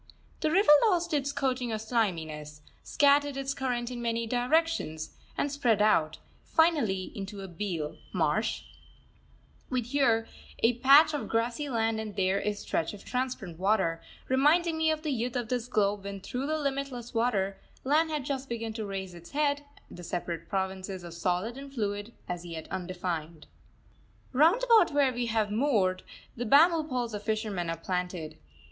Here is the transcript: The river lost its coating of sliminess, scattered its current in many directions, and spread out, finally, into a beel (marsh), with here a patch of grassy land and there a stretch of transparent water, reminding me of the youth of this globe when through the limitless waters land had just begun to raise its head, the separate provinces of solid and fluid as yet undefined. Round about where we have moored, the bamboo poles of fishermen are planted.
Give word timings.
The 0.39 0.49
river 0.49 0.71
lost 0.89 1.13
its 1.13 1.31
coating 1.31 1.71
of 1.71 1.79
sliminess, 1.79 2.63
scattered 2.81 3.37
its 3.37 3.53
current 3.53 3.91
in 3.91 4.01
many 4.01 4.25
directions, 4.25 5.15
and 5.37 5.51
spread 5.51 5.79
out, 5.79 6.17
finally, 6.43 7.11
into 7.15 7.41
a 7.41 7.47
beel 7.47 7.99
(marsh), 8.11 8.63
with 9.69 9.85
here 9.85 10.27
a 10.63 10.79
patch 10.79 11.13
of 11.13 11.29
grassy 11.29 11.69
land 11.69 11.99
and 11.99 12.15
there 12.15 12.39
a 12.39 12.53
stretch 12.53 12.95
of 12.95 13.05
transparent 13.05 13.59
water, 13.59 14.01
reminding 14.27 14.75
me 14.75 14.89
of 14.89 15.03
the 15.03 15.11
youth 15.11 15.35
of 15.35 15.49
this 15.49 15.67
globe 15.67 16.03
when 16.03 16.19
through 16.19 16.47
the 16.47 16.57
limitless 16.57 17.13
waters 17.13 17.53
land 17.83 18.09
had 18.09 18.25
just 18.25 18.49
begun 18.49 18.73
to 18.73 18.85
raise 18.87 19.13
its 19.13 19.29
head, 19.29 19.63
the 19.91 20.03
separate 20.03 20.49
provinces 20.49 21.03
of 21.03 21.13
solid 21.13 21.59
and 21.59 21.75
fluid 21.75 22.11
as 22.27 22.43
yet 22.43 22.67
undefined. 22.71 23.45
Round 24.33 24.63
about 24.63 24.89
where 24.95 25.13
we 25.13 25.27
have 25.27 25.51
moored, 25.51 26.01
the 26.35 26.45
bamboo 26.47 26.85
poles 26.89 27.13
of 27.13 27.21
fishermen 27.21 27.69
are 27.69 27.77
planted. 27.77 28.39